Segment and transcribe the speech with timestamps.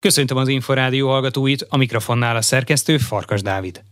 [0.00, 3.82] Köszöntöm az Inforádió hallgatóit, a mikrofonnál a szerkesztő Farkas Dávid.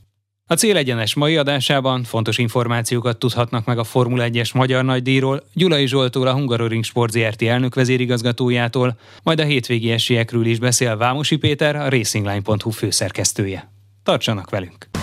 [0.48, 5.86] A cél egyenes mai adásában fontos információkat tudhatnak meg a Formula 1-es magyar nagydíjról, Gyulai
[5.86, 11.76] Zsoltól a Hungaroring Sport ZRT elnök vezérigazgatójától, majd a hétvégi esélyekről is beszél Vámosi Péter,
[11.76, 13.70] a racingline.hu főszerkesztője.
[14.02, 14.95] Tartsanak velünk!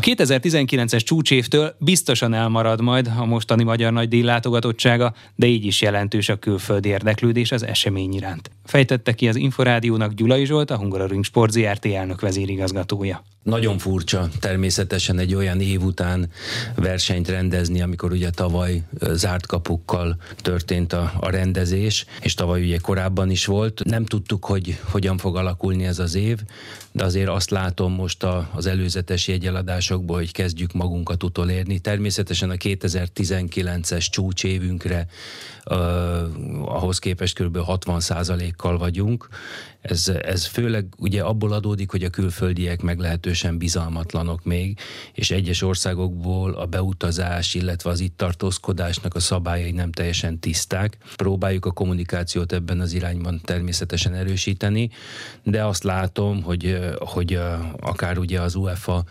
[0.00, 6.28] A 2019-es csúcsévtől biztosan elmarad majd a mostani magyar nagy látogatottsága, de így is jelentős
[6.28, 8.50] a külföldi érdeklődés az esemény iránt.
[8.64, 13.24] Fejtette ki az Inforádiónak Gyulai Zsolt, a Hungaroring Sport ZRT elnök vezérigazgatója.
[13.42, 16.30] Nagyon furcsa természetesen egy olyan év után
[16.74, 23.30] versenyt rendezni, amikor ugye tavaly zárt kapukkal történt a, a rendezés, és tavaly ugye korábban
[23.30, 23.84] is volt.
[23.84, 26.38] Nem tudtuk, hogy hogyan fog alakulni ez az év,
[26.92, 31.78] de azért azt látom most a, az előzetes jegyeladásokból, hogy kezdjük magunkat utolérni.
[31.78, 35.06] Természetesen a 2019-es csúcsévünkre
[35.64, 35.76] uh,
[36.64, 37.58] ahhoz képest kb.
[37.60, 39.28] 60%-kal vagyunk,
[39.80, 44.78] ez, ez főleg ugye abból adódik, hogy a külföldiek meglehetősen bizalmatlanok még,
[45.14, 50.96] és egyes országokból a beutazás, illetve az itt tartózkodásnak a szabályai nem teljesen tiszták.
[51.16, 54.90] Próbáljuk a kommunikációt ebben az irányban természetesen erősíteni,
[55.42, 57.40] de azt látom, hogy, hogy
[57.80, 59.04] akár ugye az UEFA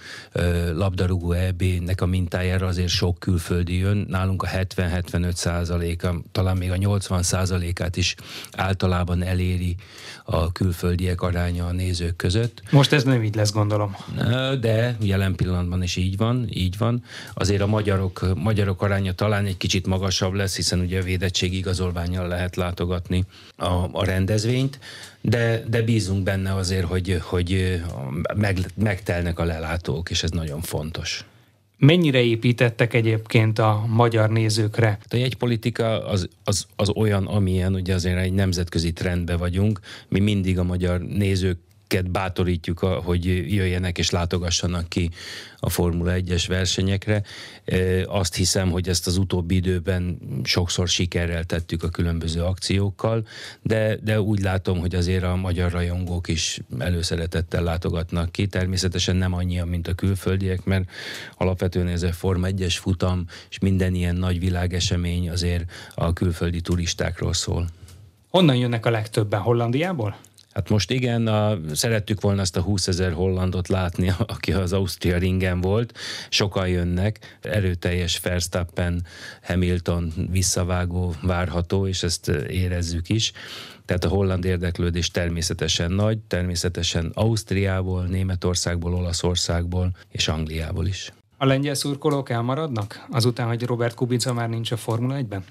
[0.73, 6.75] labdarúgó EB-nek a mintájára azért sok külföldi jön, nálunk a 70-75 százaléka, talán még a
[6.75, 8.15] 80 százalékát is
[8.51, 9.75] általában eléri
[10.23, 12.61] a külföldiek aránya a nézők között.
[12.71, 13.95] Most ez nem így lesz, gondolom.
[14.59, 17.03] De jelen pillanatban is így van, így van.
[17.33, 22.27] Azért a magyarok, magyarok aránya talán egy kicsit magasabb lesz, hiszen ugye a védettségi igazolványjal
[22.27, 23.23] lehet látogatni
[23.55, 24.79] a, a rendezvényt,
[25.21, 27.81] de, de bízunk benne azért, hogy, hogy
[28.35, 31.25] meg, megtelnek a lelátók, és ez nagyon fontos.
[31.81, 34.97] Mennyire építettek egyébként a magyar nézőkre?
[35.09, 39.79] A jegypolitika az, az, az olyan, amilyen, ugye azért egy nemzetközi trendbe vagyunk.
[40.07, 41.57] Mi mindig a magyar nézők
[42.11, 45.09] bátorítjuk, hogy jöjjenek és látogassanak ki
[45.59, 47.23] a Formula 1-es versenyekre.
[48.05, 53.27] Azt hiszem, hogy ezt az utóbbi időben sokszor sikerrel tettük a különböző akciókkal,
[53.61, 58.47] de, de úgy látom, hogy azért a magyar rajongók is előszeretettel látogatnak ki.
[58.47, 60.89] Természetesen nem annyian, mint a külföldiek, mert
[61.37, 67.33] alapvetően ez a Forma 1-es futam, és minden ilyen nagy világesemény azért a külföldi turistákról
[67.33, 67.67] szól.
[68.29, 69.39] Honnan jönnek a legtöbben?
[69.39, 70.15] Hollandiából?
[70.53, 75.17] Hát most igen, a, szerettük volna azt a 20 ezer hollandot látni, aki az Ausztria
[75.17, 75.97] ringen volt.
[76.29, 79.05] Sokan jönnek, erőteljes Verstappen,
[79.43, 83.31] Hamilton visszavágó várható, és ezt érezzük is.
[83.85, 91.13] Tehát a holland érdeklődés természetesen nagy, természetesen Ausztriából, Németországból, Olaszországból és Angliából is.
[91.37, 95.43] A lengyel szurkolók elmaradnak, azután, hogy Robert Kubica már nincs a Formula 1-ben?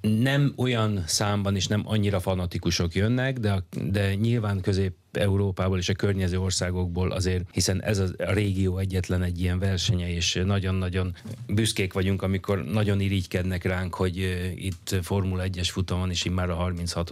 [0.00, 5.94] Nem olyan számban és nem annyira fanatikusok jönnek, de, de nyilván közép Európából és a
[5.94, 11.14] környező országokból azért, hiszen ez a régió egyetlen egy ilyen versenye, és nagyon-nagyon
[11.46, 14.16] büszkék vagyunk, amikor nagyon irigykednek ránk, hogy
[14.56, 17.10] itt Formula 1-es futam van, és már a 36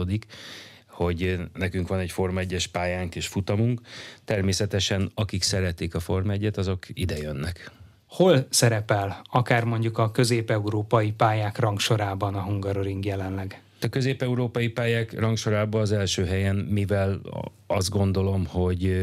[0.86, 3.80] hogy nekünk van egy Forma 1-es pályánk és futamunk.
[4.24, 7.70] Természetesen akik szeretik a Forma 1-et, azok ide jönnek.
[8.14, 13.62] Hol szerepel akár mondjuk a közép-európai pályák rangsorában a Hungaroring jelenleg?
[13.80, 17.20] A közép-európai pályák rangsorában az első helyen, mivel
[17.66, 18.96] azt gondolom, hogy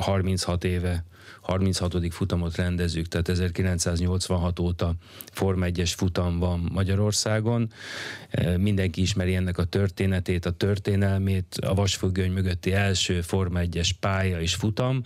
[0.00, 1.04] 36 éve
[1.40, 2.12] 36.
[2.12, 4.94] futamot rendezünk, tehát 1986 óta
[5.32, 7.72] Form 1-es futam van Magyarországon.
[8.30, 14.40] E, mindenki ismeri ennek a történetét, a történelmét, a vasfüggöny mögötti első Form 1-es pálya
[14.40, 15.02] és futam.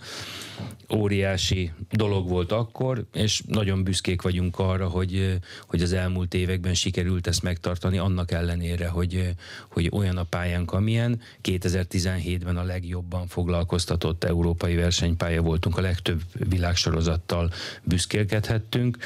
[0.95, 7.27] Óriási dolog volt akkor, és nagyon büszkék vagyunk arra, hogy, hogy az elmúlt években sikerült
[7.27, 9.35] ezt megtartani, annak ellenére, hogy,
[9.69, 16.12] hogy olyan a pályánk, amilyen 2017-ben a legjobban foglalkoztatott európai versenypálya voltunk, a legtöbb
[16.49, 17.51] világsorozattal
[17.83, 18.97] büszkélkedhettünk.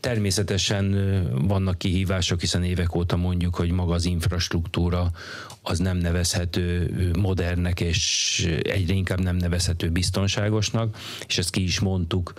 [0.00, 0.96] Természetesen
[1.46, 5.10] vannak kihívások, hiszen évek óta mondjuk, hogy maga az infrastruktúra
[5.62, 10.96] az nem nevezhető modernnek, és egyre inkább nem nevezhető biztonságosnak,
[11.26, 12.32] és ezt ki is mondtuk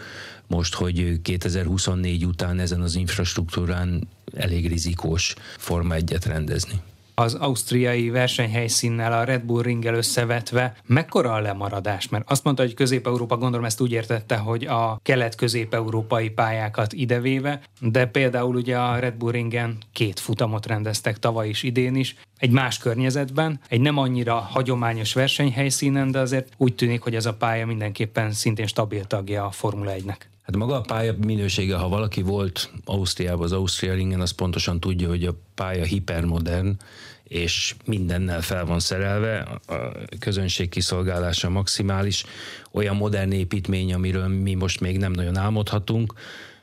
[0.48, 6.82] most, hogy 2024 után ezen az infrastruktúrán elég rizikós Forma egyet rendezni
[7.22, 12.10] az ausztriai versenyhelyszínnel, a Red Bull ringgel összevetve, mekkora a lemaradás?
[12.10, 18.06] Mert azt mondta, hogy Közép-Európa, gondolom ezt úgy értette, hogy a kelet-közép-európai pályákat idevéve, de
[18.06, 22.78] például ugye a Red Bull ringen két futamot rendeztek tavaly is, idén is, egy más
[22.78, 28.32] környezetben, egy nem annyira hagyományos versenyhelyszínen, de azért úgy tűnik, hogy ez a pálya mindenképpen
[28.32, 30.18] szintén stabil tagja a Formula 1-nek.
[30.42, 35.08] Hát maga a pálya minősége, ha valaki volt Ausztriában, az Ausztria ringen, az pontosan tudja,
[35.08, 36.80] hogy a pálya hipermodern,
[37.24, 39.76] és mindennel fel van szerelve, a
[40.20, 42.26] közönség kiszolgálása maximális,
[42.72, 46.14] olyan modern építmény, amiről mi most még nem nagyon álmodhatunk,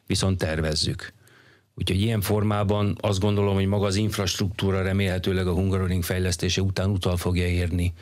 [0.06, 1.12] viszont tervezzük.
[1.76, 7.16] Úgyhogy ilyen formában azt gondolom, hogy maga az infrastruktúra remélhetőleg a Hungaroring fejlesztése után utal
[7.16, 7.92] fogja érni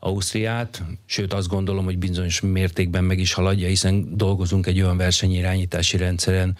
[0.00, 5.96] Ausztriát, sőt azt gondolom, hogy bizonyos mértékben meg is haladja, hiszen dolgozunk egy olyan versenyirányítási
[5.96, 6.56] rendszeren,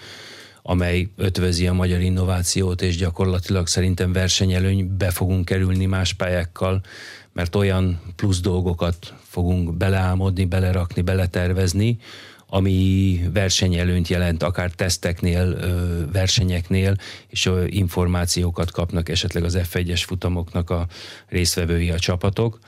[0.63, 6.81] amely ötvözi a magyar innovációt, és gyakorlatilag szerintem versenyelőnybe fogunk kerülni más pályákkal,
[7.33, 11.99] mert olyan plusz dolgokat fogunk beleálmodni, belerakni, beletervezni,
[12.51, 15.59] ami versenyelőnyt jelent, akár teszteknél,
[16.13, 16.97] versenyeknél,
[17.29, 20.87] és információkat kapnak esetleg az F1-es futamoknak a
[21.29, 22.59] résztvevői a csapatok.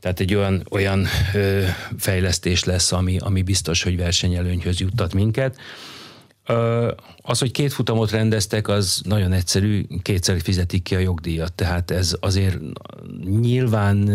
[0.00, 1.06] Tehát egy olyan, olyan
[1.98, 5.56] fejlesztés lesz, ami, ami biztos, hogy versenyelőnyhöz juttat minket.
[7.22, 12.16] Az, hogy két futamot rendeztek, az nagyon egyszerű, kétszer fizetik ki a jogdíjat, tehát ez
[12.20, 12.58] azért
[13.40, 14.10] nyilván,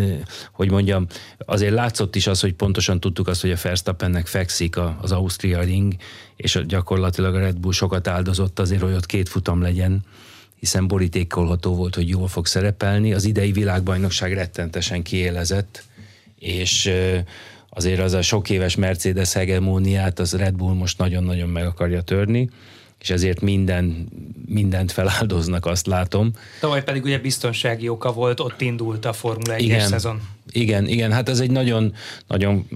[0.51, 1.07] hogy mondjam,
[1.37, 5.95] azért látszott is az, hogy pontosan tudtuk azt, hogy a Verstappennek fekszik az Austria Ring,
[6.35, 10.05] és gyakorlatilag a Red Bull sokat áldozott azért, hogy ott két futam legyen,
[10.59, 13.13] hiszen borítékolható volt, hogy jól fog szerepelni.
[13.13, 15.83] Az idei világbajnokság rettentesen kiélezett,
[16.39, 16.91] és
[17.73, 22.49] azért az a sok éves Mercedes hegemóniát az Red Bull most nagyon-nagyon meg akarja törni,
[22.99, 24.07] és ezért minden,
[24.45, 26.31] mindent feláldoznak, azt látom.
[26.59, 30.21] Tavaly pedig ugye biztonsági oka volt, ott indult a Formula 1 szezon.
[30.51, 31.93] Igen, igen, hát ez egy nagyon,
[32.27, 32.67] nagyon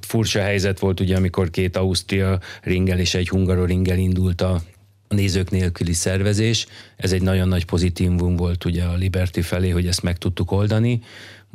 [0.00, 4.62] furcsa helyzet volt, ugye, amikor két Ausztria ringel és egy Hungaroringel indult a
[5.08, 6.66] nézők nélküli szervezés.
[6.96, 11.00] Ez egy nagyon nagy pozitívum volt ugye a Liberty felé, hogy ezt meg tudtuk oldani.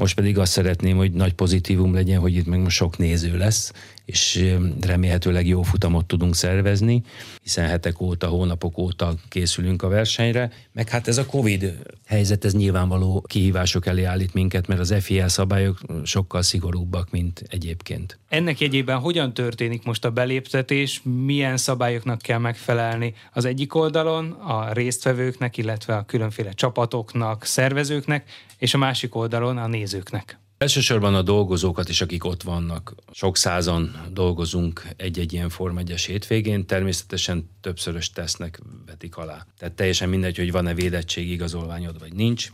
[0.01, 3.71] Most pedig azt szeretném, hogy nagy pozitívum legyen, hogy itt meg most sok néző lesz,
[4.05, 7.03] és remélhetőleg jó futamot tudunk szervezni,
[7.41, 12.53] hiszen hetek óta, hónapok óta készülünk a versenyre, meg hát ez a Covid helyzet, ez
[12.53, 18.19] nyilvánvaló kihívások elé állít minket, mert az FIA szabályok sokkal szigorúbbak, mint egyébként.
[18.29, 23.13] Ennek jegyében hogyan történik most a beléptetés, milyen szabályoknak kell megfelelni?
[23.33, 28.29] Az egyik oldalon, a résztvevőknek, illetve a különféle csapatoknak, szervezőknek,
[28.61, 30.39] és a másik oldalon a nézőknek?
[30.57, 32.95] Elsősorban a dolgozókat is, akik ott vannak.
[33.11, 39.45] Sok százan dolgozunk egy-egy ilyen Form 1 hétvégén, természetesen többszörös tesznek vetik alá.
[39.57, 42.51] Tehát teljesen mindegy, hogy van-e védettségi igazolványod, vagy nincs.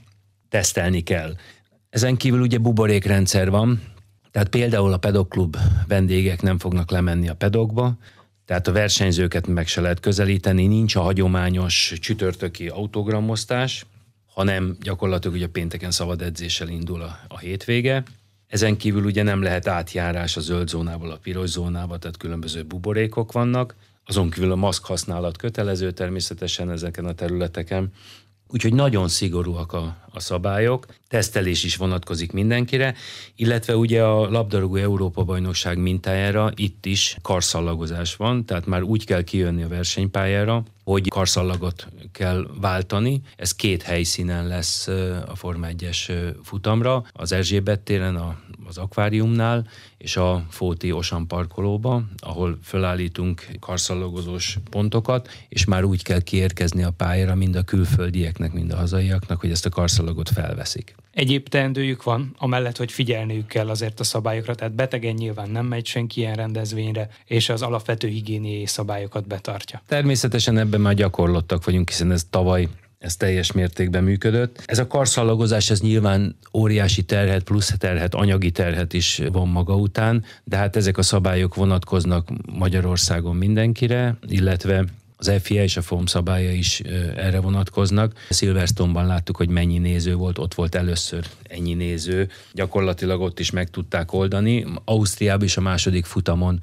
[0.49, 1.35] Tesztelni kell.
[1.89, 3.81] Ezen kívül ugye buborékrendszer van,
[4.31, 5.57] tehát például a pedokklub
[5.87, 7.97] vendégek nem fognak lemenni a pedokba,
[8.45, 13.85] tehát a versenyzőket meg se lehet közelíteni, nincs a hagyományos csütörtöki autogrammoztás,
[14.37, 18.03] hanem gyakorlatilag ugye pénteken szabad edzéssel indul a, a hétvége.
[18.47, 23.31] Ezen kívül ugye nem lehet átjárás a zöld zónából a piros zónába, tehát különböző buborékok
[23.31, 23.75] vannak.
[24.05, 27.91] Azon kívül a maszk használat kötelező természetesen ezeken a területeken.
[28.47, 32.95] Úgyhogy nagyon szigorúak a, a szabályok, tesztelés is vonatkozik mindenkire,
[33.35, 39.63] illetve ugye a labdarúgó Európa-bajnokság mintájára itt is karszallagozás van, tehát már úgy kell kijönni
[39.63, 43.21] a versenypályára, hogy karszallagot kell váltani.
[43.35, 44.87] Ez két helyszínen lesz
[45.27, 46.11] a Forma 1-es
[46.43, 48.37] futamra, az Erzsébet téren,
[48.67, 49.67] az akváriumnál,
[49.97, 56.91] és a Fóti Osan parkolóba, ahol felállítunk karszallagozós pontokat, és már úgy kell kiérkezni a
[56.91, 60.95] pályára, mind a külföldieknek, mind a hazaiaknak, hogy ezt a karszallagot felveszik.
[61.17, 65.85] Egyéb teendőjük van, amellett, hogy figyelniük kell azért a szabályokra, tehát betegen nyilván nem megy
[65.85, 69.81] senki ilyen rendezvényre, és az alapvető higiéniai szabályokat betartja.
[69.87, 72.67] Természetesen ebben már gyakorlottak vagyunk, hiszen ez tavaly
[72.99, 74.63] ez teljes mértékben működött.
[74.65, 80.23] Ez a karszallagozás, ez nyilván óriási terhet, plusz terhet, anyagi terhet is van maga után,
[80.43, 84.85] de hát ezek a szabályok vonatkoznak Magyarországon mindenkire, illetve
[85.17, 86.79] az FIA és a FOM szabálya is
[87.15, 88.13] erre vonatkoznak.
[88.29, 92.29] Silverstone-ban láttuk, hogy mennyi néző volt, ott volt először ennyi néző.
[92.53, 94.65] Gyakorlatilag ott is meg tudták oldani.
[94.85, 96.61] Ausztriában is a második futamon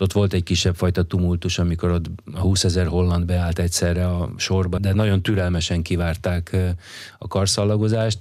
[0.00, 4.78] ott volt egy kisebb fajta tumultus, amikor ott 20 ezer holland beállt egyszerre a sorba,
[4.78, 6.56] de nagyon türelmesen kivárták
[7.18, 8.18] a karszallagozást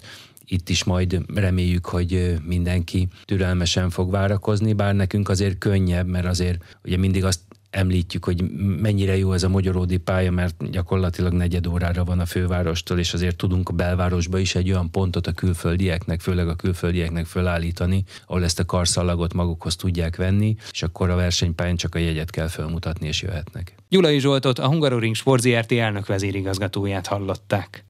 [0.50, 6.78] itt is majd reméljük, hogy mindenki türelmesen fog várakozni, bár nekünk azért könnyebb, mert azért
[6.84, 12.04] ugye mindig azt említjük, hogy mennyire jó ez a magyaródi pálya, mert gyakorlatilag negyed órára
[12.04, 16.48] van a fővárostól, és azért tudunk a belvárosba is egy olyan pontot a külföldieknek, főleg
[16.48, 21.96] a külföldieknek fölállítani, ahol ezt a karszalagot magukhoz tudják venni, és akkor a versenypályán csak
[21.96, 23.76] a jegyet kell felmutatni, és jöhetnek.
[23.90, 27.86] Gyulai Zsoltot, a Hungaroring Sport ZRT elnök vezérigazgatóját hallották.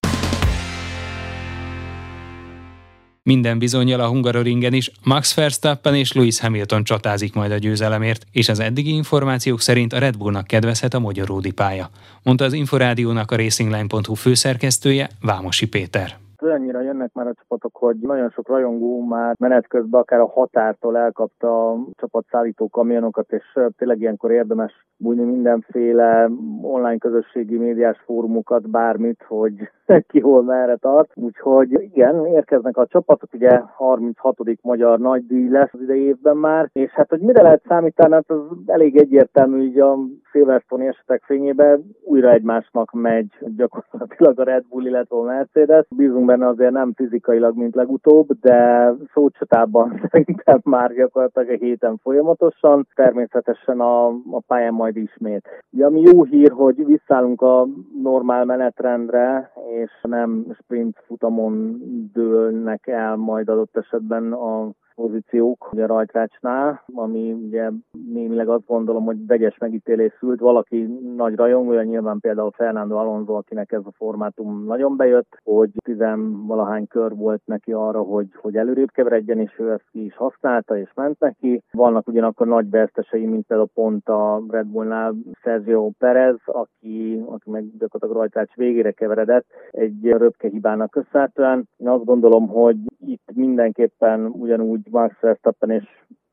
[3.33, 8.49] Minden bizonyal a Hungaroringen is Max Verstappen és Lewis Hamilton csatázik majd a győzelemért, és
[8.49, 11.85] az eddigi információk szerint a Red Bullnak kedvezhet a magyaródi pálya,
[12.23, 16.09] mondta az Inforádiónak a racingline.hu főszerkesztője Vámosi Péter.
[16.41, 20.97] Olyannyira jönnek már a csapatok, hogy nagyon sok rajongó már menet közben akár a határtól
[20.97, 26.29] elkapta a csapatszállító kamionokat, és tényleg ilyenkor érdemes bújni mindenféle
[26.61, 29.69] online közösségi médiás fórumokat, bármit, hogy
[30.07, 31.11] ki hol merre tart.
[31.15, 34.37] Úgyhogy igen, érkeznek a csapatok, ugye 36.
[34.61, 38.39] magyar nagydíj lesz az idei évben már, és hát hogy mire lehet számítani, hát az
[38.65, 39.97] elég egyértelmű, így a
[40.31, 45.85] Silverstone esetek fényében újra egymásnak megy gyakorlatilag a Red Bull, illetve a Mercedes.
[45.89, 52.87] Bízunk benne azért nem fizikailag, mint legutóbb, de szócsatában szerintem már gyakorlatilag a héten folyamatosan,
[52.95, 55.47] természetesen a, a pályán majd ismét.
[55.71, 57.67] Ugye, ami jó hír, hogy visszállunk a
[58.01, 61.79] normál menetrendre, és nem sprint futamon
[62.13, 67.69] dőlnek el majd adott esetben a pozíciók ugye a rajtrácsnál, ami ugye
[68.13, 70.39] némileg azt gondolom, hogy vegyes megítélés szült.
[70.39, 76.87] Valaki nagy rajongója, nyilván például Fernando Alonso, akinek ez a formátum nagyon bejött, hogy tizenvalahány
[76.87, 80.91] kör volt neki arra, hogy, hogy előrébb keveredjen, és ő ezt ki is használta, és
[80.95, 81.61] ment neki.
[81.71, 87.77] Vannak ugyanakkor nagy vesztesei, mint például pont a Red Bullnál Sergio Perez, aki, aki meg
[87.77, 91.67] gyakorlatilag rajtrács végére keveredett egy röpke hibának köszönhetően.
[91.77, 95.83] Én azt gondolom, hogy itt mindenképpen ugyanúgy Max Verstappen és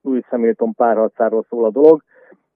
[0.02, 2.02] Louis Hamilton párharcáról szól a dolog.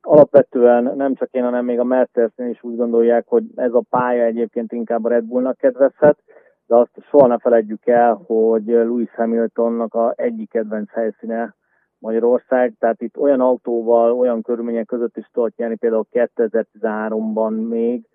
[0.00, 4.25] Alapvetően nem csak én, hanem még a mercedes is úgy gondolják, hogy ez a pálya
[4.25, 6.19] egyébként inkább a Red Bullnak kedvezhet,
[6.67, 11.55] de azt soha ne feledjük el, hogy Louis Hamiltonnak a egyik kedvenc helyszíne
[11.99, 18.08] Magyarország, tehát itt olyan autóval, olyan körülmények között is tudott nyerni, például 2013-ban még,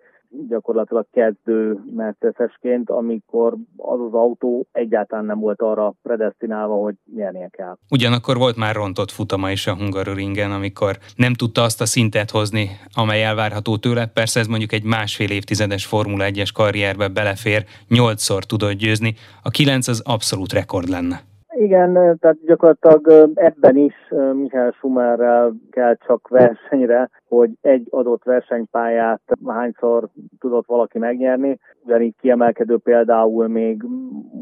[0.48, 7.76] gyakorlatilag kezdő mercedesesként, amikor az az autó egyáltalán nem volt arra predestinálva, hogy nyernie kell.
[7.90, 12.70] Ugyanakkor volt már rontott futama is a Hungaroringen, amikor nem tudta azt a szintet hozni,
[12.94, 14.06] amely elvárható tőle.
[14.06, 19.14] Persze ez mondjuk egy másfél évtizedes Formula 1-es karrierbe belefér, nyolcszor tudott győzni.
[19.42, 21.33] A kilenc az abszolút rekord lenne.
[21.56, 23.94] Igen, tehát gyakorlatilag ebben is
[24.32, 30.08] Michael Schumerrel kell csak versenyre, hogy egy adott versenypályát hányszor
[30.38, 31.58] tudott valaki megnyerni.
[31.84, 33.82] Ugyanígy kiemelkedő például még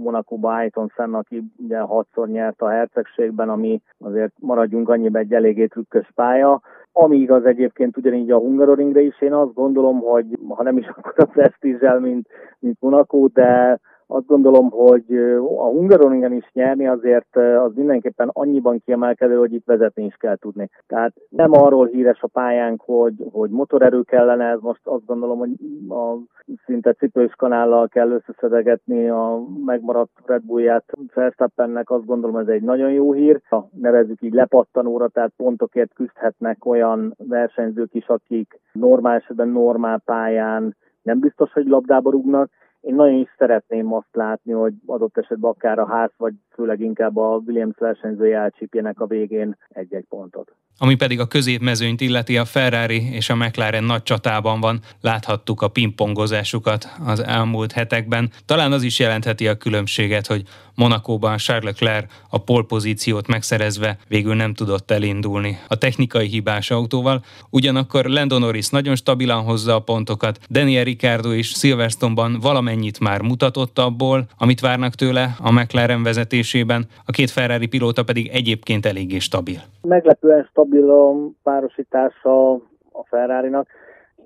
[0.02, 5.66] Monaco-ba Ayton Senna, aki ugye hatszor nyert a hercegségben, ami azért maradjunk annyiben egy eléggé
[5.66, 6.60] trükkös pálya.
[6.92, 11.14] Ami igaz egyébként ugyanígy a Hungaroringre is, én azt gondolom, hogy ha nem is akkor
[11.16, 12.28] a presztízsel, mint,
[12.58, 13.80] mint Monaco, de
[14.14, 15.16] azt gondolom, hogy
[15.56, 20.68] a Hungaroringen is nyerni azért az mindenképpen annyiban kiemelkedő, hogy itt vezetni is kell tudni.
[20.86, 25.50] Tehát nem arról híres a pályánk, hogy, hogy motorerő kellene, ez most azt gondolom, hogy
[25.88, 26.16] a
[26.64, 32.90] szinte cipős kanállal kell összeszedegetni a megmaradt Red Bullját Verstappennek, azt gondolom ez egy nagyon
[32.90, 33.40] jó hír.
[33.80, 41.18] Nevezzük így lepattanóra, tehát pontokért küzdhetnek olyan versenyzők is, akik normál esetben normál pályán nem
[41.18, 42.50] biztos, hogy labdába rúgnak,
[42.82, 47.16] én nagyon is szeretném azt látni, hogy adott esetben akár a ház, vagy főleg inkább
[47.16, 50.52] a Williams versenyzője elcsípjenek a végén egy-egy pontot.
[50.78, 54.80] Ami pedig a középmezőnyt illeti, a Ferrari és a McLaren nagy csatában van.
[55.00, 58.30] Láthattuk a pingpongozásukat az elmúlt hetekben.
[58.46, 60.42] Talán az is jelentheti a különbséget, hogy
[60.74, 67.24] Monakóban Charles Leclerc a polpozíciót megszerezve végül nem tudott elindulni a technikai hibás autóval.
[67.50, 73.78] Ugyanakkor Lando Norris nagyon stabilan hozza a pontokat, Daniel Ricciardo is Silverstone-ban valamennyit már mutatott
[73.78, 76.02] abból, amit várnak tőle a McLaren
[76.42, 79.58] vezetésében, a két Ferrari pilóta pedig egyébként eléggé stabil.
[79.82, 82.52] Meglepően stabil a párosítása
[82.92, 83.66] a Ferrari-nak.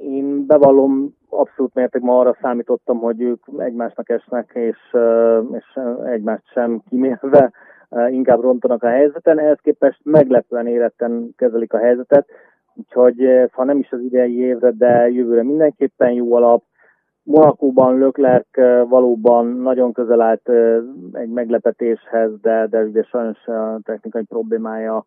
[0.01, 4.79] Én bevallom, abszolút mértékben arra számítottam, hogy ők egymásnak esnek, és,
[5.53, 7.53] és egymást sem kimérve
[8.11, 12.27] inkább rontanak a helyzeten, ehhez képest meglepően éretten kezelik a helyzetet,
[12.75, 13.17] úgyhogy
[13.53, 16.63] ha nem is az idei évre, de jövőre mindenképpen jó alap.
[17.27, 18.57] Monakóban Leclerc
[18.89, 20.49] valóban nagyon közel állt
[21.13, 25.07] egy meglepetéshez, de, de ugye sajnos a technikai problémája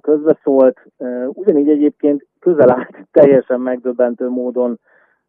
[0.00, 0.80] közbeszólt.
[1.26, 4.78] Ugyanígy egyébként közel állt teljesen megdöbbentő módon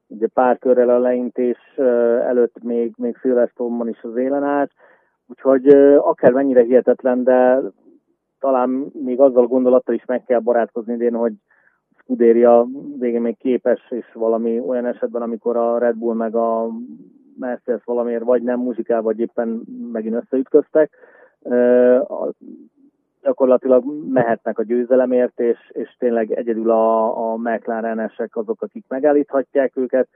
[0.07, 1.57] ugye pár körrel a leintés
[2.27, 4.71] előtt még, még Szilvesztóban is az élen állt,
[5.27, 7.59] úgyhogy akár mennyire hihetetlen, de
[8.39, 11.33] talán még azzal gondolattal is meg kell barátkozni idén, hogy
[12.11, 12.67] Scuderia
[12.99, 16.69] végén még képes, és valami olyan esetben, amikor a Red Bull meg a
[17.39, 20.91] Mercedes valamiért vagy nem muzsikál, vagy éppen megint összeütköztek,
[23.21, 30.07] gyakorlatilag mehetnek a győzelemért, és, és tényleg egyedül a, a McLaren-esek azok, akik megállíthatják őket.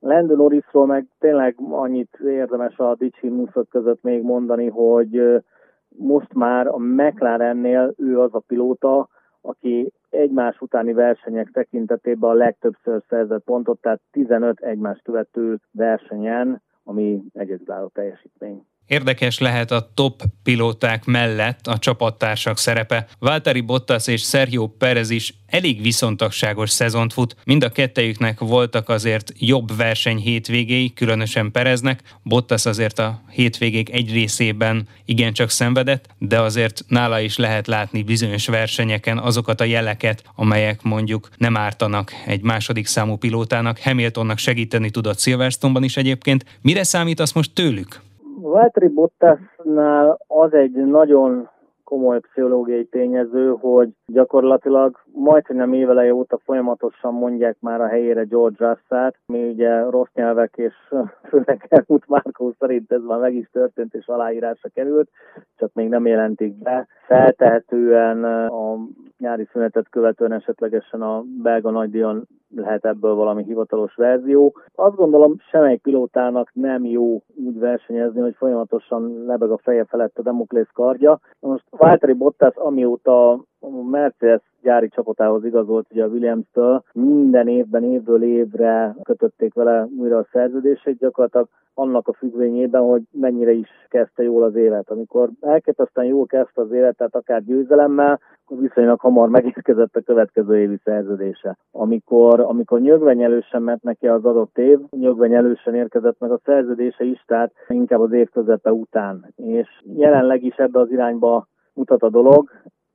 [0.00, 3.32] Lando Norrisról meg tényleg annyit érdemes a Dicsi
[3.70, 5.42] között még mondani, hogy
[5.88, 9.08] most már a McLarennél ő az a pilóta,
[9.40, 17.22] aki egymás utáni versenyek tekintetében a legtöbbször szerzett pontot, tehát 15 egymás követő versenyen ami
[17.32, 18.64] egyedülálló teljesítmény.
[18.90, 23.06] Érdekes lehet a top pilóták mellett a csapattársak szerepe.
[23.18, 27.36] Valtteri Bottas és Sergio Perez is elég viszontagságos szezont fut.
[27.44, 32.02] Mind a kettejüknek voltak azért jobb verseny hétvégéi, különösen Pereznek.
[32.22, 38.46] Bottas azért a hétvégék egy részében igencsak szenvedett, de azért nála is lehet látni bizonyos
[38.46, 43.78] versenyeken azokat a jeleket, amelyek mondjuk nem ártanak egy második számú pilótának.
[43.78, 46.44] Hamiltonnak segíteni tudott Silverstone-ban is egyébként.
[46.60, 48.08] Mire számít azt most tőlük?
[48.42, 51.48] Valtteri Bottasnál az egy nagyon
[51.90, 58.22] komoly pszichológiai tényező, hogy gyakorlatilag majd, hogy nem éveleje óta folyamatosan mondják már a helyére
[58.22, 60.74] George Russell-t, mi ugye rossz nyelvek és
[61.30, 65.08] főleg Helmut Márkó szerint ez már meg is történt és aláírásra került,
[65.56, 66.86] csak még nem jelentik be.
[67.06, 68.76] Feltehetően a
[69.18, 74.54] nyári szünetet követően esetlegesen a belga nagydíjon lehet ebből valami hivatalos verzió.
[74.74, 80.22] Azt gondolom, semmelyik pilótának nem jó úgy versenyezni, hogy folyamatosan lebeg a feje felett a
[80.22, 81.20] Demoklész kardja.
[81.40, 88.22] Most Valtteri Bottas amióta a Mercedes gyári csapatához igazolt ugye a Williams-től, minden évben évről
[88.22, 94.42] évre kötötték vele újra a szerződését, gyakorlatilag annak a függvényében, hogy mennyire is kezdte jól
[94.42, 94.90] az évet.
[94.90, 100.58] Amikor elképesztően jól kezdte az évet, tehát akár győzelemmel, akkor viszonylag hamar megérkezett a következő
[100.58, 101.58] évi szerződése.
[101.70, 107.52] Amikor, amikor nyögvenyelősen ment neki az adott év, nyögvenyelősen érkezett meg a szerződése is, tehát
[107.68, 109.32] inkább az év közepe után.
[109.36, 112.50] És jelenleg is ebbe az irányba mutat a dolog.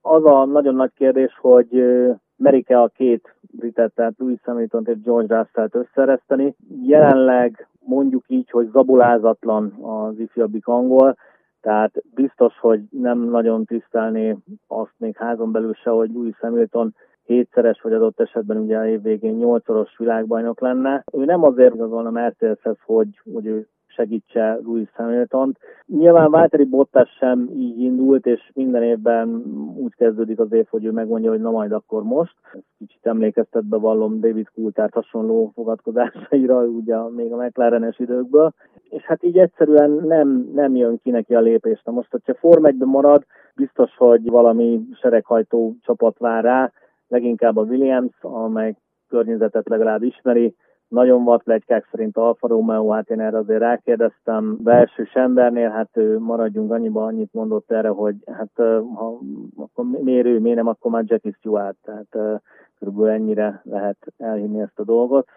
[0.08, 1.84] Az a nagyon nagy kérdés, hogy
[2.38, 6.56] merik-e a két britet, tehát Louis hamilton és George Russell-t összereszteni.
[6.84, 11.16] Jelenleg mondjuk így, hogy zabolázatlan az ifjabbik angol,
[11.62, 17.82] tehát biztos, hogy nem nagyon tisztelné azt még házon belül se, hogy Louis Hamilton hétszeres,
[17.82, 21.04] vagy adott esetben ugye a év végén nyolcszoros világbajnok lenne.
[21.14, 25.58] Ő nem azért igazolna Mercedeshez, hogy, hogy ő segítse Louis Hamilton.
[25.86, 29.44] Nyilván Valtteri Bottas sem így indult, és minden évben
[29.78, 32.36] úgy kezdődik az év, hogy ő megmondja, hogy na majd akkor most.
[32.78, 38.52] Kicsit emlékeztet be vallom David Coulthard hasonló fogadkozásaira, ugye még a McLaren-es időkből.
[38.90, 41.82] És hát így egyszerűen nem, nem jön ki neki a lépés.
[41.84, 43.24] Na most, hogyha Form 1 marad,
[43.56, 46.72] biztos, hogy valami sereghajtó csapat vár rá,
[47.08, 48.76] leginkább a Williams, amely
[49.08, 50.56] környezetet legalább ismeri,
[50.96, 56.20] nagyon vad plegykák szerint Alfa Romeo, hát én erre azért rákérdeztem belső embernél, hát ő
[56.20, 58.52] maradjunk annyiba, annyit mondott erre, hogy hát
[58.96, 59.20] ha
[59.56, 62.42] akkor miért ő, miért nem, akkor már Jackie Stewart, tehát
[62.80, 65.28] körülbelül ennyire lehet elhinni ezt a dolgot,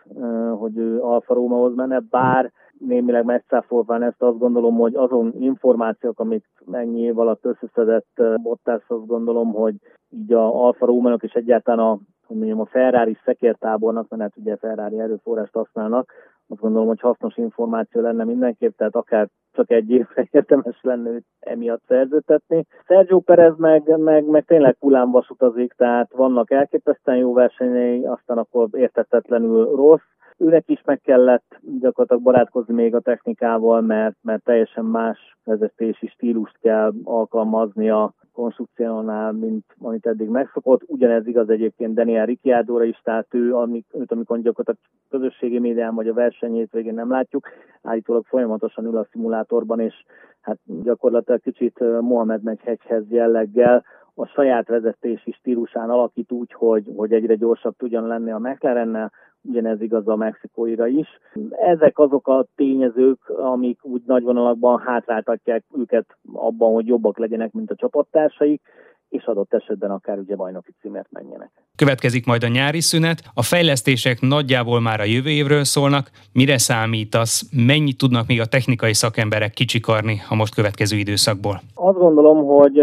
[0.58, 6.44] hogy ő Alfa Romeo-hoz menne, bár némileg megszáfolván ezt azt gondolom, hogy azon információk, amit
[6.64, 9.74] mennyi év alatt összeszedett Bottas, azt gondolom, hogy
[10.10, 14.56] így a Alfa romeo és egyáltalán a hogy mondjam, a Ferrari szekértábornak, mert hát ugye
[14.56, 16.12] Ferrari erőforrást használnak,
[16.48, 21.24] azt gondolom, hogy hasznos információ lenne mindenképp, tehát akár csak egy évre érdemes lenne őt
[21.40, 22.66] emiatt szerzőtetni.
[22.86, 28.68] Sergio Perez meg, meg, meg tényleg hullámvas utazik, tehát vannak elképesztően jó versenyei, aztán akkor
[28.72, 30.16] értetetlenül rossz.
[30.38, 36.58] Őnek is meg kellett gyakorlatilag barátkozni még a technikával, mert, mert teljesen más vezetési stílust
[36.60, 40.82] kell alkalmaznia konstrukciónál, mint amit eddig megszokott.
[40.86, 46.08] Ugyanez igaz egyébként Daniel Ricciardóra is, tehát ő, amik, őt amikor gyakorlatilag közösségi médián vagy
[46.08, 47.48] a versenyét végén nem látjuk,
[47.82, 49.94] állítólag folyamatosan ül a szimulátorban, és
[50.40, 53.84] hát gyakorlatilag kicsit Mohamed megy hegyhez jelleggel,
[54.18, 59.80] a saját vezetési stílusán alakít úgy, hogy, hogy egyre gyorsabb tudjon lenni a McLarennel, ugyanez
[59.80, 61.08] igaz a mexikóira is.
[61.50, 67.70] Ezek azok a tényezők, amik úgy nagy vonalakban hátráltatják őket abban, hogy jobbak legyenek, mint
[67.70, 68.62] a csapattársaik,
[69.08, 71.50] és adott esetben akár ugye bajnoki címért menjenek.
[71.76, 76.10] Következik majd a nyári szünet, a fejlesztések nagyjából már a jövő évről szólnak.
[76.32, 81.60] Mire számítasz, mennyit tudnak még a technikai szakemberek kicsikarni a most következő időszakból?
[81.74, 82.78] Azt gondolom, hogy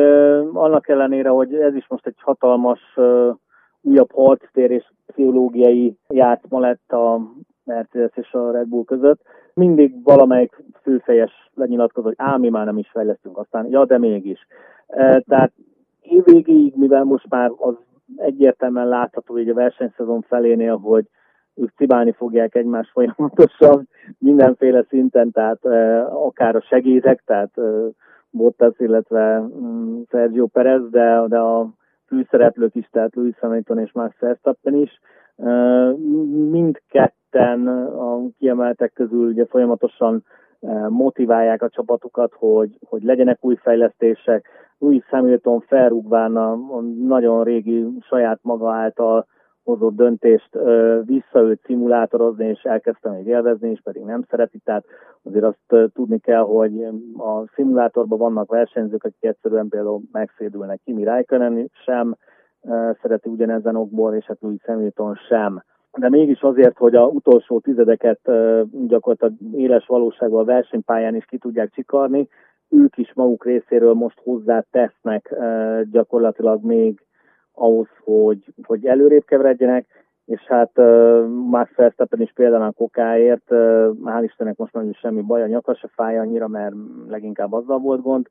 [0.54, 2.80] annak ellenére, hogy ez is most egy hatalmas
[3.82, 7.20] újabb harctér és pszichológiai játszma lett a
[7.64, 9.22] Mercedes és a Red Bull között.
[9.54, 14.48] Mindig valamelyik főfejes lenyilatkozott, hogy ám mi már nem is fejlesztünk, aztán ja, de mégis.
[14.88, 15.24] E,
[16.16, 17.76] tehát évvégéig, mivel most már az
[18.16, 21.06] egyértelműen látható, hogy a versenyszezon felénél, hogy
[21.56, 27.62] ők cibálni fogják egymást folyamatosan mindenféle szinten, tehát e, akár a segédek, tehát e,
[28.30, 31.70] Bottas, illetve mm, Sergio Perez, de, de a
[32.08, 35.00] főszereplők is, tehát Louis Hamilton és Max Verstappen is.
[36.50, 40.24] Mindketten a kiemeltek közül ugye folyamatosan
[40.90, 44.48] motiválják a csapatukat, hogy, hogy legyenek új fejlesztések.
[44.80, 49.26] Louis Hamilton felrúgván a, a nagyon régi saját maga által
[49.64, 50.50] hozott döntést
[51.06, 54.60] visszaült szimulátorozni, és elkezdtem még élvezni, és pedig nem szereti.
[54.64, 54.86] Tehát
[55.24, 56.84] azért azt tudni kell, hogy
[57.18, 60.82] a szimulátorban vannak versenyzők, akik egyszerűen például megszédülnek.
[60.84, 62.16] Kimi Räikkönen sem
[63.02, 65.64] szereti ugyanezen okból, és hát Louis Hamilton sem
[65.98, 68.20] de mégis azért, hogy a utolsó tizedeket
[68.88, 72.28] gyakorlatilag éles valóságban a versenypályán is ki tudják csikarni,
[72.70, 75.36] ők is maguk részéről most hozzá tesznek
[75.92, 77.02] gyakorlatilag még
[77.54, 79.86] ahhoz, hogy, hogy előrébb keveredjenek,
[80.26, 85.22] és hát uh, Max Verstappen is például a kokáért, uh, hál' Istennek most nagyon semmi
[85.22, 86.76] baj, a nyaka se fáj annyira, mert
[87.08, 88.28] leginkább azzal volt gond,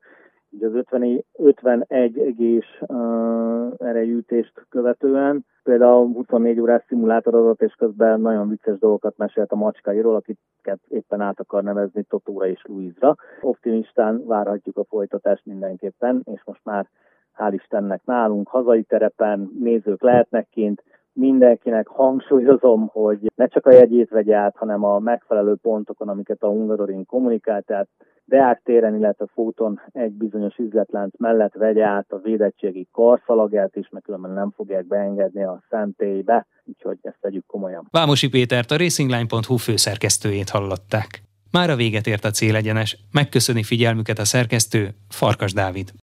[0.55, 8.49] így az 50, 51 egés uh, erejűtést követően, például 24 órás szimulátor és közben nagyon
[8.49, 13.15] vicces dolgokat mesélt a macskairól, akiket éppen át akar nevezni Totóra és Luizra.
[13.41, 16.89] Optimistán várhatjuk a folytatást mindenképpen, és most már
[17.37, 20.83] hál' Istennek nálunk, hazai terepen nézők lehetnek kint,
[21.15, 26.47] mindenkinek hangsúlyozom, hogy ne csak a jegyét vegye át, hanem a megfelelő pontokon, amiket a
[26.47, 27.87] Hungaroring kommunikál, tehát
[28.27, 34.05] Deák téren, illetve Fóton egy bizonyos üzletlánc mellett vegye át a védettségi karszalagját is, mert
[34.05, 37.87] különben nem fogják beengedni a szentélybe, úgyhogy ezt tegyük komolyan.
[37.91, 41.21] Vámosi Pétert, a racingline.hu főszerkesztőjét hallották.
[41.51, 42.97] Már a véget ért a célegyenes.
[43.11, 45.91] Megköszöni figyelmüket a szerkesztő, Farkas Dávid.